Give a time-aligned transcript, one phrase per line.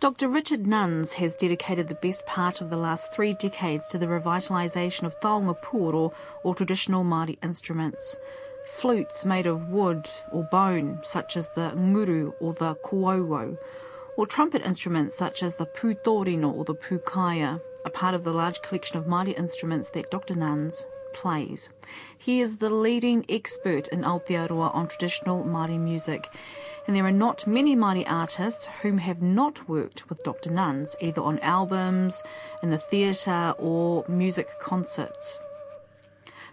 [0.00, 0.28] Dr.
[0.28, 5.02] Richard Nunns has dedicated the best part of the last three decades to the revitalisation
[5.02, 6.12] of taonga pūoro
[6.44, 8.16] or traditional Māori instruments.
[8.68, 13.58] Flutes made of wood or bone, such as the nguru or the kōauau,
[14.16, 18.62] or trumpet instruments such as the pūtorino or the pūkāea, a part of the large
[18.62, 20.36] collection of Māori instruments that Dr.
[20.36, 21.70] Nunns plays.
[22.16, 26.28] He is the leading expert in Aotearoa on traditional Māori music
[26.88, 30.50] and there are not many Māori artists whom have not worked with Dr.
[30.50, 32.22] Nunns, either on albums,
[32.62, 35.38] in the theatre, or music concerts.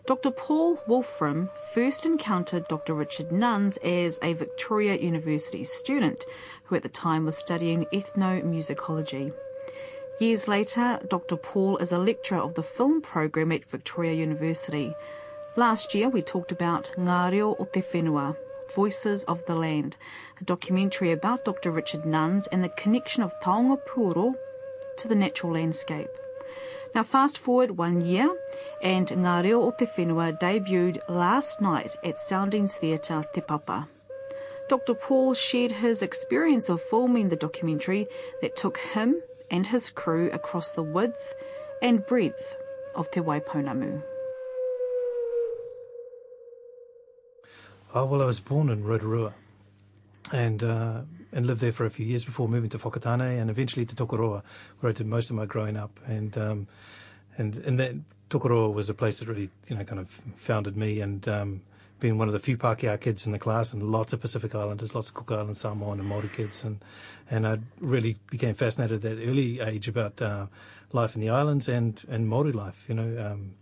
[0.05, 0.31] Dr.
[0.31, 2.93] Paul Wolframm first encountered Dr.
[2.93, 6.25] Richard Nunns as a Victoria University student
[6.65, 9.33] who at the time was studying ethnomusicology.
[10.19, 11.37] Years later, Dr.
[11.37, 14.93] Paul is a lecturer of the film program at Victoria University.
[15.55, 18.35] Last year, we talked about Ngā Reo o Te Whenua,
[18.73, 19.97] Voices of the Land,
[20.39, 21.71] a documentary about Dr.
[21.71, 24.35] Richard Nunns and the connection of Taonga Pūoro
[24.97, 26.09] to the natural landscape.
[26.93, 28.33] Now, fast forward one year,
[28.81, 33.89] and Ngā Reo o Te Whenua debuted last night at Soundings Theatre Te Papa.
[34.69, 34.93] Dr.
[34.93, 38.07] Paul shared his experience of filming the documentary
[38.41, 39.21] that took him
[39.51, 41.35] and his crew across the width
[41.81, 42.55] and breadth
[42.95, 44.14] of Te Waipounamu.
[47.97, 49.33] Oh, well, I was born in Rotorua
[50.33, 53.85] and uh, and lived there for a few years before moving to Whakatane and eventually
[53.85, 54.43] to Tokoroa,
[54.81, 55.97] where I did most of my growing up.
[56.05, 56.67] And um,
[57.37, 57.93] and and that
[58.29, 61.25] Tokoroa was a place that really you know kind of founded me and.
[61.27, 61.61] Um,
[61.97, 64.93] being one of the few Pākehā kids in the class, and lots of Pacific Islanders,
[64.93, 66.83] lots of Cook Island, Samoan, and Māori kids, and
[67.31, 70.47] and I really became fascinated at that early age about uh,
[70.91, 72.83] life in the islands and and Māori life.
[72.89, 73.53] You know, um,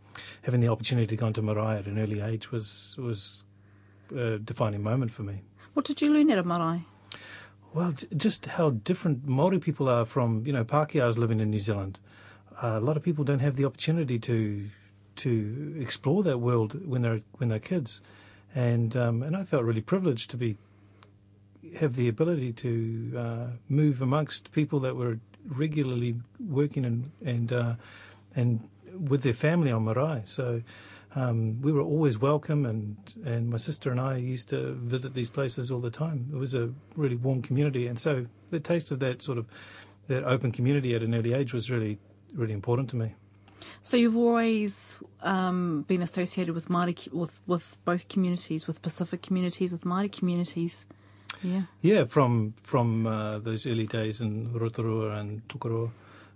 [0.42, 3.44] having the opportunity to go into marae at an early age was was
[4.09, 5.42] defining moment for me.
[5.73, 6.82] What did you learn at a marae?
[7.73, 12.00] Well, just how different Maori people are from you know Pākehās living in New Zealand.
[12.62, 14.69] Uh, a lot of people don't have the opportunity to
[15.16, 18.02] to explore that world when they're when they're kids,
[18.53, 20.58] and um, and I felt really privileged to be
[21.80, 27.75] have the ability to uh, move amongst people that were regularly working and and uh,
[28.35, 28.70] and
[29.09, 30.22] with their family on marae.
[30.25, 30.62] So
[31.16, 35.29] um, we were always welcome, and, and my sister and I used to visit these
[35.29, 36.29] places all the time.
[36.34, 39.46] It was a really warm community, and so the taste of that sort of
[40.07, 41.97] that open community at an early age was really
[42.34, 43.13] really important to me.
[43.81, 49.72] So you've always um, been associated with Māori, with with both communities, with Pacific communities,
[49.72, 50.85] with Māori communities.
[51.44, 51.63] Yeah.
[51.81, 55.91] Yeah, from from uh, those early days in Rotorua and Tokoroa.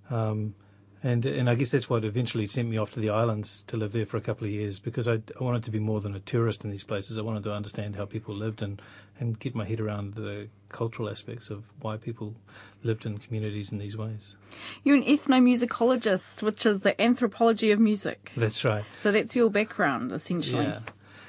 [0.09, 0.55] Um,
[1.03, 3.91] and and I guess that's what eventually sent me off to the islands to live
[3.91, 6.19] there for a couple of years because I, I wanted to be more than a
[6.19, 7.17] tourist in these places.
[7.17, 8.81] I wanted to understand how people lived and,
[9.19, 12.35] and get my head around the cultural aspects of why people
[12.83, 14.35] lived in communities in these ways.
[14.83, 18.31] You're an ethnomusicologist, which is the anthropology of music.
[18.35, 18.83] That's right.
[18.97, 20.65] So that's your background essentially.
[20.65, 20.79] Yeah.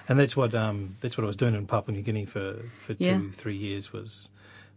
[0.09, 2.95] And that's what um, that's what I was doing in Papua New Guinea for, for
[2.95, 4.31] two, three years was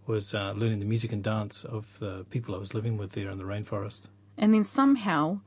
[0.06, 3.30] was uh, learning the music and dance of the people I was living with there
[3.30, 4.10] in the rainforest.
[4.38, 5.42] And then somehow,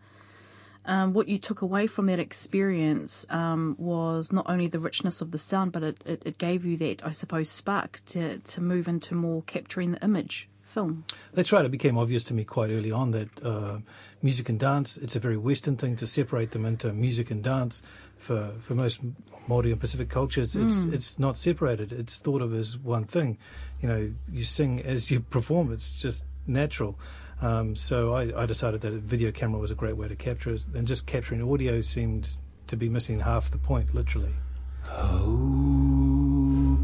[0.84, 5.30] um, what you took away from that experience um, was not only the richness of
[5.30, 8.86] the sound, but it, it, it, gave you that, I suppose, spark to, to move
[8.88, 11.04] into more capturing the image film.
[11.32, 11.64] That's right.
[11.64, 13.78] It became obvious to me quite early on that uh,
[14.22, 17.82] music and dance, it's a very Western thing to separate them into music and dance.
[18.16, 19.02] For, for most
[19.48, 20.94] Māori and Pacific cultures, it's, mm.
[20.94, 21.92] it's not separated.
[21.92, 23.38] It's thought of as one thing.
[23.82, 25.72] You know, you sing as you perform.
[25.72, 26.98] It's just natural.
[27.42, 30.50] Um, so I, I, decided that a video camera was a great way to capture
[30.50, 32.36] it, and just capturing audio seemed
[32.68, 34.34] to be missing half the point, literally.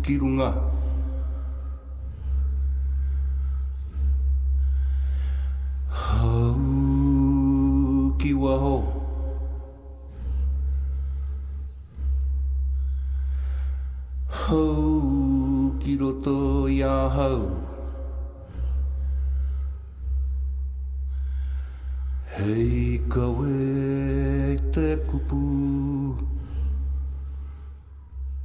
[0.02, 0.70] kirunga.
[8.18, 9.00] kiwaho.
[15.80, 17.69] kiroto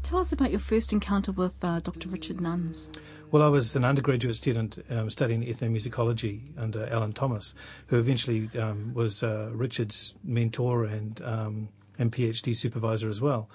[0.06, 2.10] Tell us about your first encounter with uh, Dr.
[2.10, 2.92] Richard Nunns.
[3.32, 7.56] Well, I was an undergraduate student um, studying ethnomusicology under Alan Thomas,
[7.88, 13.50] who eventually um, was uh, Richard's mentor and um, and PhD supervisor as well.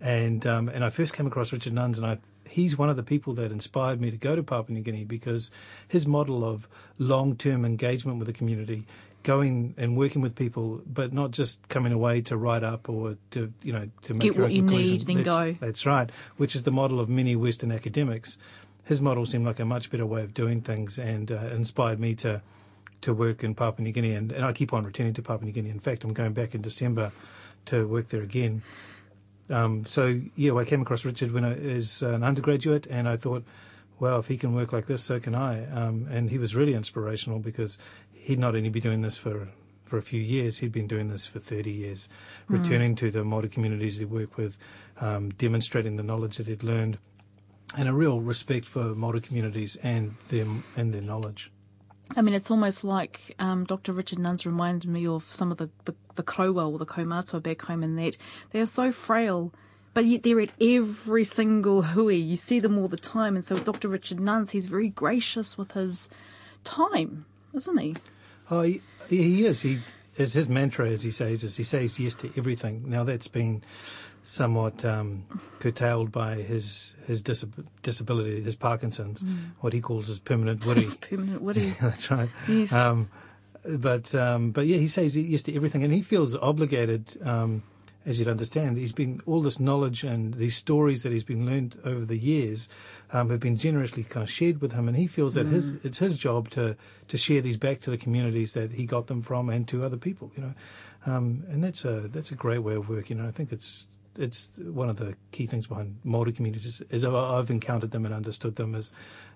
[0.00, 2.18] And um, and I first came across Richard Nunns, and I,
[2.48, 5.50] he's one of the people that inspired me to go to Papua New Guinea because
[5.88, 6.68] his model of
[6.98, 8.86] long-term engagement with the community
[9.26, 13.52] going and working with people, but not just coming away to write up or to
[13.62, 15.56] you know to make get what you need, then that's, go.
[15.60, 18.38] That's right, which is the model of many Western academics
[18.86, 22.14] his model seemed like a much better way of doing things and uh, inspired me
[22.14, 22.40] to
[23.02, 24.14] to work in Papua New Guinea.
[24.14, 25.68] And, and I keep on returning to Papua New Guinea.
[25.68, 27.12] In fact, I'm going back in December
[27.66, 28.62] to work there again.
[29.50, 33.44] Um, so yeah, I came across Richard when I was an undergraduate, and I thought,
[33.98, 35.68] well, if he can work like this, so can I.
[35.70, 37.78] Um, and he was really inspirational because
[38.26, 39.48] he'd not only been doing this for
[39.84, 42.08] for a few years, he'd been doing this for 30 years,
[42.50, 42.58] mm.
[42.58, 44.58] returning to the Māori communities he worked with,
[45.00, 46.98] um, demonstrating the knowledge that he'd learned,
[47.76, 51.52] and a real respect for Māori communities and them and their knowledge.
[52.16, 53.92] I mean, it's almost like um, Dr.
[53.92, 57.62] Richard Nunns reminded me of some of the, the, the koroua or the Kaumatua back
[57.62, 58.16] home in that
[58.50, 59.52] they are so frail,
[59.94, 62.16] but yet they're at every single hui.
[62.16, 63.36] You see them all the time.
[63.36, 63.88] And so Dr.
[63.88, 66.08] Richard Nunns, he's very gracious with his
[66.64, 67.94] time, isn't he?
[68.50, 69.62] Oh, he, he is.
[69.62, 69.78] He,
[70.16, 72.88] is his mantra, as he says, is he says yes to everything.
[72.88, 73.62] Now, that's been
[74.22, 75.24] somewhat um,
[75.60, 79.36] curtailed by his his disab- disability, his Parkinson's, mm.
[79.60, 80.82] what he calls his permanent witty.
[80.82, 81.70] His permanent witty.
[81.80, 82.30] that's right.
[82.48, 82.72] Yes.
[82.72, 83.08] Um,
[83.64, 87.16] but um, but yeah, he says yes to everything, and he feels obligated.
[87.22, 87.62] Um,
[88.06, 91.76] as you'd understand, he's been all this knowledge and these stories that he's been learned
[91.84, 92.68] over the years
[93.12, 95.50] um, have been generously kind of shared with him, and he feels that mm.
[95.50, 96.76] his it's his job to
[97.08, 99.96] to share these back to the communities that he got them from and to other
[99.96, 100.30] people.
[100.36, 100.54] You know,
[101.04, 103.18] um, and that's a that's a great way of working.
[103.18, 103.86] And I think it's
[104.18, 108.56] it's one of the key things behind Maori communities is I've encountered them and understood
[108.56, 108.92] them as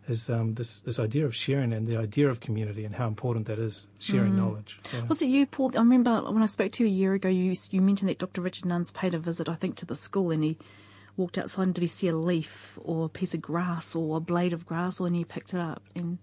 [0.09, 3.47] is um, this this idea of sharing and the idea of community and how important
[3.47, 4.37] that is sharing mm.
[4.37, 4.81] knowledge.
[4.93, 5.05] Yeah.
[5.05, 5.73] Was it you, Paul?
[5.75, 8.41] I remember when I spoke to you a year ago, you you mentioned that Dr.
[8.41, 10.57] Richard Nunns paid a visit, I think, to the school, and he
[11.17, 14.21] walked outside and did he see a leaf or a piece of grass or a
[14.21, 16.19] blade of grass, or and he picked it up and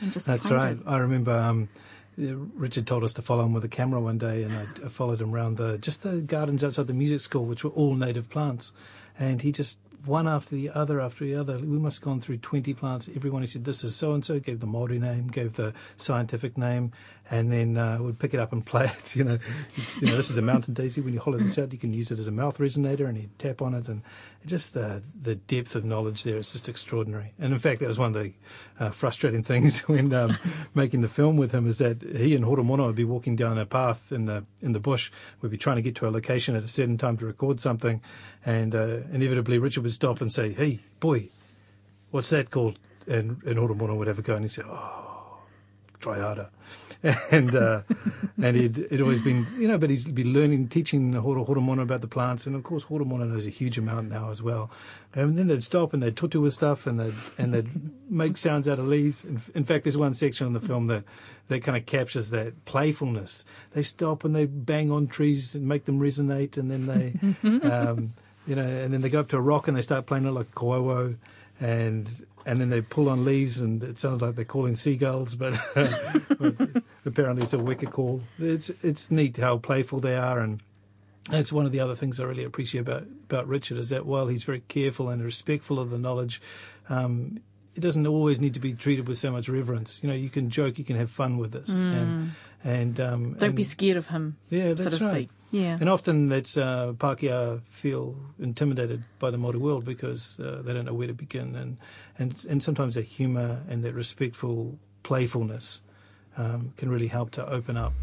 [0.00, 0.26] and just.
[0.26, 0.78] That's right.
[0.86, 1.32] I remember.
[1.32, 1.68] Um,
[2.16, 5.34] Richard told us to follow him with a camera one day, and I followed him
[5.34, 8.72] around the just the gardens outside the music school, which were all native plants.
[9.18, 11.58] And he just one after the other after the other.
[11.58, 13.10] We must have gone through 20 plants.
[13.14, 16.56] Everyone he said, this is so and so, gave the Māori name, gave the scientific
[16.56, 16.92] name,
[17.30, 19.16] and then uh, would pick it up and play it.
[19.16, 19.38] You know,
[20.00, 21.00] you know, this is a mountain daisy.
[21.00, 23.38] When you hollow this out, you can use it as a mouth resonator, and he'd
[23.38, 23.88] tap on it.
[23.88, 24.02] And
[24.46, 27.32] just the, the depth of knowledge there is just extraordinary.
[27.38, 28.32] And in fact, that was one of the
[28.78, 30.36] uh, frustrating things when um,
[30.74, 33.66] making the film with him is that he and Horomono would be walking down a
[33.66, 35.10] path in the in the bush.
[35.40, 38.00] We'd be trying to get to a location at a certain time to record something,
[38.44, 41.28] and uh, inevitably Richard would stop and say, "Hey, boy,
[42.10, 45.38] what's that called?" And and Horomono would have a go, and he'd say, "Oh,
[45.98, 46.50] try harder."
[47.30, 47.82] and uh,
[48.42, 52.00] and he'd, he'd always been, you know, but he's been learning, teaching Horo Horomono about
[52.00, 54.70] the plants, and of course Horomono knows a huge amount now as well.
[55.14, 58.68] And then they'd stop and they'd tutu with stuff, and they'd and they'd make sounds
[58.68, 59.24] out of leaves.
[59.24, 61.04] In, in fact, there's one section in the film that
[61.48, 63.44] that kind of captures that playfulness.
[63.72, 68.12] They stop and they bang on trees and make them resonate, and then they, um,
[68.46, 70.32] you know, and then they go up to a rock and they start playing it
[70.32, 71.16] like kowo,
[71.60, 75.58] and and then they pull on leaves, and it sounds like they're calling seagulls, but,
[75.74, 78.22] but apparently it's a weka call.
[78.38, 80.62] It's it's neat how playful they are, and
[81.28, 84.28] that's one of the other things I really appreciate about about Richard is that while
[84.28, 86.40] he's very careful and respectful of the knowledge,
[86.88, 87.40] um,
[87.74, 90.02] it doesn't always need to be treated with so much reverence.
[90.02, 91.92] You know, you can joke, you can have fun with this, mm.
[91.92, 92.30] and
[92.62, 94.36] and um, don't and, be scared of him.
[94.50, 95.14] Yeah, that's so to right.
[95.14, 95.30] Speak.
[95.56, 100.74] Yeah, and often that's uh, Pākehā feel intimidated by the Māori world because uh, they
[100.74, 101.78] don't know where to begin, and
[102.18, 105.80] and and sometimes that humour and that respectful playfulness
[106.36, 107.94] um, can really help to open up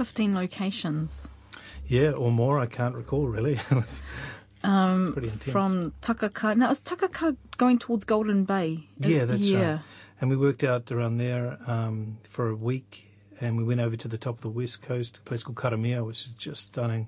[0.00, 1.28] 15 locations.
[1.86, 2.58] Yeah, or more.
[2.58, 3.52] I can't recall really.
[3.70, 4.00] it was,
[4.62, 5.52] um, pretty intense.
[5.52, 6.56] From Takaka.
[6.56, 8.88] Now, is Takaka going towards Golden Bay?
[8.98, 9.72] Yeah, that's yeah.
[9.72, 9.80] right.
[10.18, 13.10] And we worked out around there um, for a week,
[13.42, 16.06] and we went over to the top of the west coast, a place called Karamea,
[16.06, 17.06] which is just stunning.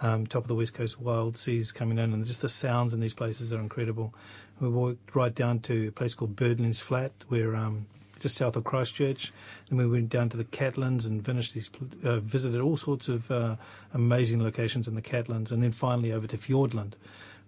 [0.00, 3.00] Um, top of the west coast, wild seas coming in, and just the sounds in
[3.00, 4.14] these places are incredible.
[4.60, 7.86] We walked right down to a place called Birdlings Flat, where um,
[8.20, 9.32] just south of Christchurch.
[9.68, 11.70] Then we went down to the Catlins and finished these,
[12.04, 13.56] uh, visited all sorts of uh,
[13.94, 16.94] amazing locations in the Catlins, and then finally over to Fiordland,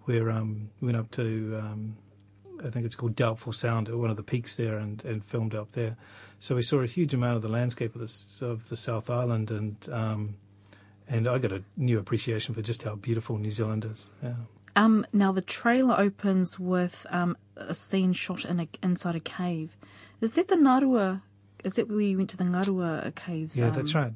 [0.03, 1.97] where um, we went up to, um,
[2.65, 5.71] I think it's called Doubtful Sound, one of the peaks there, and, and filmed up
[5.71, 5.97] there.
[6.39, 9.51] So we saw a huge amount of the landscape of, this, of the South Island,
[9.51, 10.35] and um,
[11.07, 14.09] and I got a new appreciation for just how beautiful New Zealand is.
[14.23, 14.33] Yeah.
[14.75, 19.75] Um, now the trailer opens with um, a scene shot in a, inside a cave.
[20.21, 21.21] Is that the Ngarua?
[21.63, 23.59] Is that where you went to the Ngarua caves?
[23.59, 24.13] Yeah, um, that's right.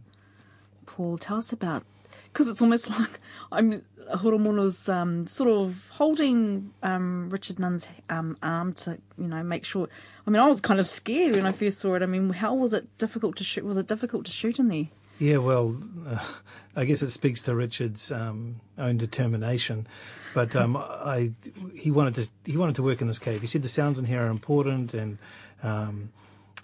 [0.86, 1.84] Paul, tell us about
[2.32, 3.20] because it's almost like
[3.52, 3.82] I'm
[4.14, 9.90] Horomono's um, sort of holding um, Richard Nunn's um, arm to, you know, make sure.
[10.26, 12.04] I mean, I was kind of scared when I first saw it.
[12.04, 13.64] I mean, how was it difficult to shoot?
[13.64, 14.86] Was it difficult to shoot in there?
[15.20, 16.24] Yeah, well, uh,
[16.76, 19.88] I guess it speaks to Richard's um, own determination.
[20.34, 21.32] But um, I,
[21.74, 23.42] he wanted to he wanted to work in this cave.
[23.42, 25.18] He said the sounds in here are important, and
[25.64, 26.10] um,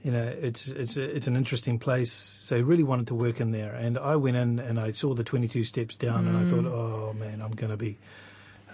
[0.04, 2.12] you know it's it's it's an interesting place.
[2.12, 3.74] So he really wanted to work in there.
[3.74, 6.30] And I went in and I saw the 22 steps down, mm.
[6.30, 6.72] and I thought, mm.
[6.72, 7.98] oh man, I'm going to be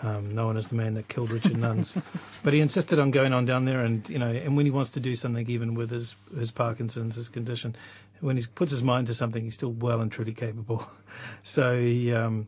[0.03, 1.95] um, known as the man that killed Richard Nunns.
[2.43, 4.91] but he insisted on going on down there, and you know, and when he wants
[4.91, 7.75] to do something, even with his his Parkinson's, his condition,
[8.19, 10.87] when he puts his mind to something, he's still well and truly capable.
[11.43, 12.47] so he um,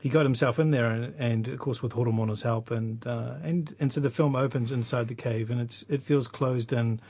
[0.00, 3.74] he got himself in there, and, and of course with Horomono's help, and uh, and
[3.78, 7.00] and so the film opens inside the cave, and it's it feels closed in,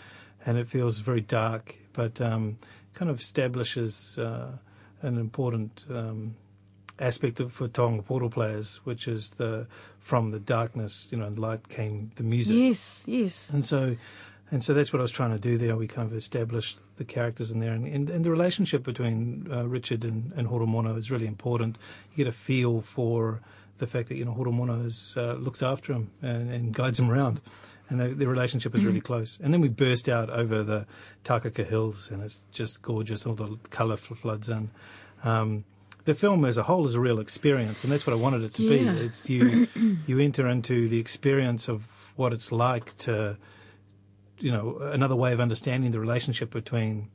[0.44, 2.56] and it feels very dark, but um,
[2.94, 4.52] kind of establishes uh,
[5.02, 5.86] an important.
[5.90, 6.36] Um,
[7.00, 9.66] aspect of for Taonga pūoro players, which is the
[9.98, 12.56] from the darkness, you know, light came the music.
[12.56, 13.48] Yes, yes.
[13.48, 13.96] And so
[14.50, 15.76] and so that's what I was trying to do there.
[15.76, 19.68] We kind of established the characters in there, and, and, and the relationship between uh,
[19.68, 21.78] Richard and, and Horomono is really important.
[22.12, 23.40] You get a feel for
[23.78, 27.10] the fact that you know Horomono is, uh, looks after him and, and, guides him
[27.10, 27.40] around,
[27.88, 29.06] and the, the relationship is really mm-hmm.
[29.06, 29.38] close.
[29.42, 30.86] And then we burst out over the
[31.24, 33.26] Takaka Hills, and it's just gorgeous.
[33.26, 34.70] All the colour floods in.
[35.22, 35.64] Um,
[36.04, 38.54] the film as a whole is a real experience, and that's what I wanted it
[38.54, 38.92] to yeah.
[38.92, 38.98] be.
[38.98, 39.68] It's you
[40.06, 43.36] you enter into the experience of what it's like to
[44.40, 47.08] you know another way of understanding the relationship between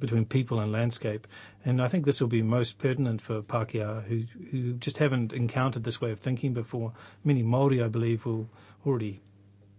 [0.00, 1.26] between people and landscape.
[1.64, 5.84] And I think this will be most pertinent for Pākehā who who just haven't encountered
[5.84, 6.92] this way of thinking before.
[7.22, 8.48] Many Maori, I believe, will
[8.86, 9.22] already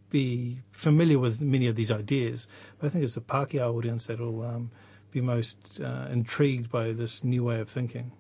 [0.10, 2.48] be familiar with many of these ideas.
[2.80, 4.72] But I think it's the Pākehā audience that will um,
[5.12, 8.12] be most uh, intrigued by this new way of thinking.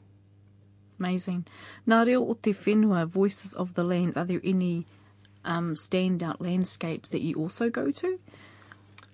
[1.00, 1.46] Amazing.
[1.88, 4.86] Ngā reo o te whenua, Voices of the Land, are there any
[5.44, 8.20] um, standout landscapes that you also go to?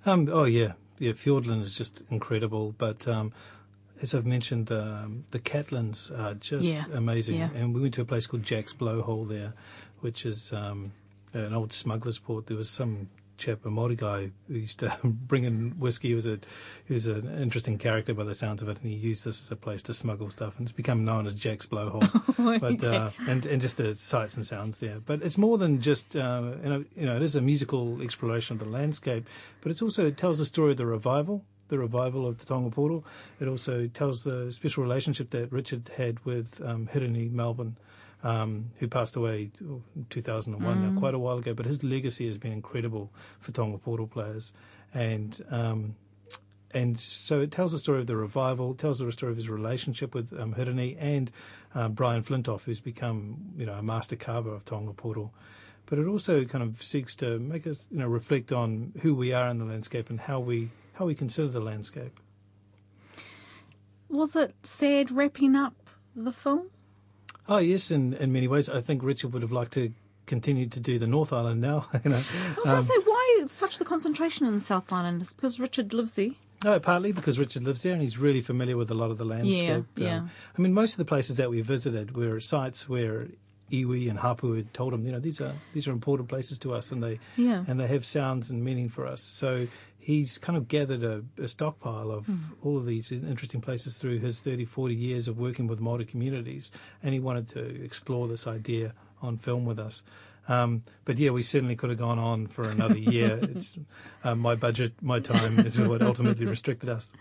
[0.05, 1.11] Um, oh yeah, yeah.
[1.11, 3.33] Fiordland is just incredible, but um,
[4.01, 6.85] as I've mentioned, the um, the Catlins are just yeah.
[6.93, 7.37] amazing.
[7.37, 7.49] Yeah.
[7.55, 9.53] And we went to a place called Jack's Blowhole there,
[9.99, 10.93] which is um,
[11.33, 12.47] an old smuggler's port.
[12.47, 13.09] There was some
[13.41, 16.09] chap, a Māori guy, who used to bring in whiskey.
[16.09, 16.39] He was a
[16.85, 19.51] he was an interesting character by the sounds of it, and he used this as
[19.51, 22.01] a place to smuggle stuff, and it's become known as Jack's Blowhole.
[22.41, 22.95] Oh, but okay.
[22.95, 24.99] uh, and and just the sights and sounds there.
[24.99, 28.55] But it's more than just uh, you know you know it is a musical exploration
[28.55, 29.27] of the landscape,
[29.61, 32.71] but it's also it tells the story of the revival the revival of the Taonga
[32.73, 33.03] Pūoro.
[33.39, 37.77] It also tells the special relationship that Richard had with um, Hirini Melbourne,
[38.23, 40.93] um, who passed away in 2001, mm.
[40.93, 41.53] now quite a while ago.
[41.53, 44.53] But his legacy has been incredible for Taonga Pūoro players,
[44.93, 45.95] and um,
[46.73, 50.15] and so it tells the story of the revival, tells the story of his relationship
[50.15, 51.31] with um, Hirini and
[51.75, 55.31] um, Brian Flintoff, who's become you know a master carver of Taonga Pūoro.
[55.87, 59.33] But it also kind of seeks to make us you know reflect on who we
[59.33, 62.19] are in the landscape and how we how we consider the landscape.
[64.09, 65.73] Was it sad wrapping up
[66.15, 66.69] the film?
[67.47, 68.69] Oh yes, in in many ways.
[68.69, 69.93] I think Richard would have liked to
[70.25, 71.87] continue to do the North Island now.
[72.03, 74.91] you know, I was um, going to say why such the concentration in the South
[74.91, 75.21] Island?
[75.21, 76.31] It's because Richard lives there.
[76.63, 79.25] No, partly because Richard lives there and he's really familiar with a lot of the
[79.25, 79.85] landscape.
[79.95, 80.17] Yeah, yeah.
[80.17, 83.27] Um, I mean, most of the places that we visited were sites where
[83.71, 86.73] iwi and hapu had told him, you know, these are these are important places to
[86.73, 87.63] us, and they yeah.
[87.67, 89.21] and they have sounds and meaning for us.
[89.21, 89.67] So
[90.01, 92.37] he's kind of gathered a, a stockpile of mm.
[92.63, 96.71] all of these interesting places through his 30, 40 years of working with Māori communities,
[97.03, 100.03] and he wanted to explore this idea on film with us.
[100.47, 103.39] Um, but yeah, we certainly could have gone on for another year.
[103.41, 103.77] it's
[104.23, 107.13] uh, my budget, my time is what ultimately restricted us.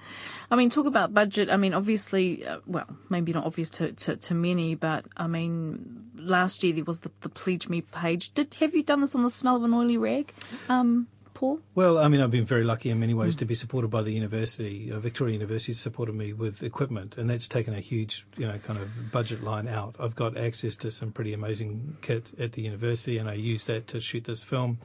[0.50, 1.50] I mean, talk about budget.
[1.50, 6.10] I mean, obviously, uh, well, maybe not obvious to, to, to, many, but I mean,
[6.16, 8.32] last year there was the, the Pledge Me page.
[8.32, 10.32] Did have you done this on the smell of an oily rag?
[10.70, 11.60] Um, Paul?
[11.74, 13.38] Well, I mean, I've been very lucky in many ways mm.
[13.40, 14.90] to be supported by the university.
[14.92, 18.78] Uh, Victoria University supported me with equipment, and that's taken a huge, you know, kind
[18.78, 19.96] of budget line out.
[19.98, 23.86] I've got access to some pretty amazing kit at the university, and I use that
[23.88, 24.78] to shoot this film.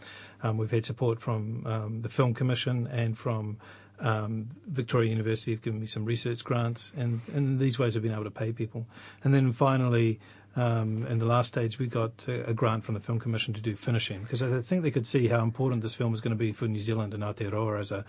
[0.43, 3.57] Um, we've had support from um, the Film Commission and from
[3.99, 8.03] um, Victoria University have given me some research grants, and, and in these ways I've
[8.03, 8.85] been able to pay people.
[9.23, 10.19] And then finally,
[10.55, 13.62] um, in the last stage, we got a, a, grant from the Film Commission to
[13.62, 16.38] do finishing because I think they could see how important this film was going to
[16.38, 18.05] be for New Zealand and Aotearoa as a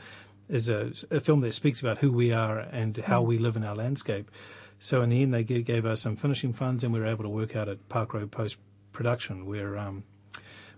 [0.49, 3.65] as a, a, film that speaks about who we are and how we live in
[3.65, 4.31] our landscape.
[4.79, 7.31] So in the end, they gave us some finishing funds, and we were able to
[7.31, 8.59] work out at Park Road Post
[8.93, 10.05] Production, where um,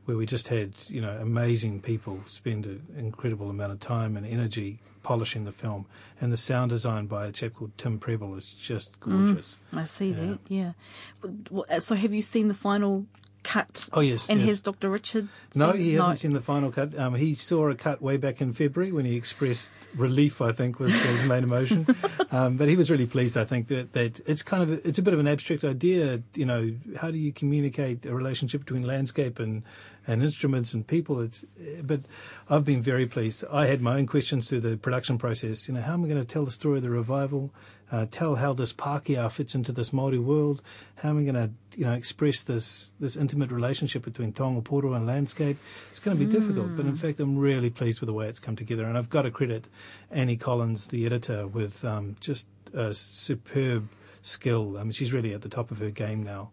[0.07, 4.27] where we just had you know amazing people spend an incredible amount of time and
[4.27, 5.87] energy polishing the film,
[6.21, 9.57] and the sound design by a chap called Tim Preble is just gorgeous.
[9.73, 10.21] Mm, I see yeah.
[10.21, 10.39] that.
[10.49, 11.79] Yeah.
[11.79, 13.07] So, have you seen the final
[13.43, 13.89] cut.
[13.93, 14.51] Oh yes, and yes.
[14.51, 14.91] has Dr.
[14.91, 15.29] Richard?
[15.55, 16.15] No, he hasn't no.
[16.15, 16.99] seen the final cut.
[16.99, 20.41] Um, he saw a cut way back in February when he expressed relief.
[20.41, 21.87] I think was his main emotion,
[22.31, 23.37] um, but he was really pleased.
[23.37, 26.23] I think that, that it's kind of it's a bit of an abstract idea.
[26.35, 29.63] You know, how do you communicate a relationship between landscape and
[30.09, 31.21] and instruments and people.
[31.21, 31.45] It's,
[31.83, 32.01] but
[32.49, 33.45] I've been very pleased.
[33.53, 35.69] I had my own questions through the production process.
[35.69, 37.53] You know, how am I going to tell the story of the revival?
[37.91, 40.63] Uh, tell how this Pākehā fits into this Māori world.
[40.97, 45.07] How am I going to, you know, express this this intimate relationship between Taonga and
[45.07, 45.57] landscape?
[45.91, 46.33] It's going to be mm.
[46.33, 48.85] difficult, but in fact, I'm really pleased with the way it's come together.
[48.85, 49.69] And I've got to credit
[50.11, 53.89] Annie Collins, the editor, with um, just a superb
[54.23, 54.77] skill.
[54.79, 56.51] I mean, she's really at the top of her game now.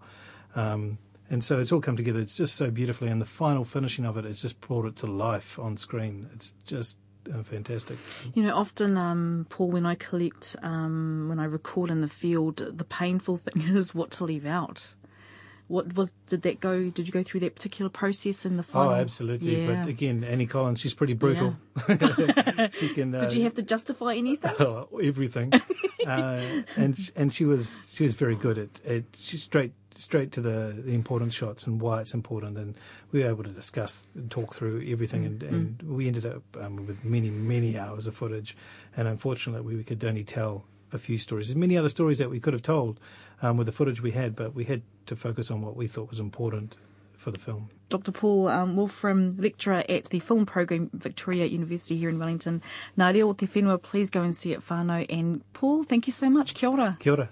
[0.55, 0.97] Um,
[1.29, 2.19] and so it's all come together.
[2.19, 5.07] It's just so beautifully, and the final finishing of it has just brought it to
[5.07, 6.29] life on screen.
[6.33, 6.97] It's just
[7.33, 7.97] uh, fantastic.
[8.33, 12.57] You know, often, um, Paul, when I collect, um, when I record in the field,
[12.57, 14.93] the painful thing is what to leave out.
[15.67, 16.91] What was did that go?
[16.91, 18.91] Did you go through that particular process in the final?
[18.91, 19.65] Oh, absolutely.
[19.65, 19.81] Yeah.
[19.81, 21.55] But again, Annie Collins, she's pretty brutal.
[21.89, 22.69] Yeah.
[22.71, 23.15] she can.
[23.15, 24.51] Uh, did you have to justify anything?
[24.59, 25.51] Oh, everything.
[26.05, 26.41] uh,
[26.75, 30.73] and and she was she was very good at, at she's straight straight to the,
[30.77, 32.57] the important shots and why it's important.
[32.57, 32.75] And
[33.11, 35.23] we were able to discuss and talk through everything.
[35.23, 35.25] Mm.
[35.25, 35.87] And, and mm.
[35.87, 38.55] we ended up um, with many, many hours of footage.
[38.95, 41.47] And unfortunately, we could only tell a few stories.
[41.47, 42.99] There's many other stories that we could have told
[43.41, 46.09] um, with the footage we had, but we had to focus on what we thought
[46.09, 46.77] was important
[47.13, 47.69] for the film.
[47.89, 48.11] Dr.
[48.11, 52.61] Paul um, Wolframm, lecturer at the film program Victoria University here in Wellington.
[52.97, 55.05] Ngā reo te whenua, please go and see it whānau.
[55.09, 56.53] And Paul, thank you so much.
[56.53, 56.97] Kia ora.
[56.99, 57.29] Kia ora.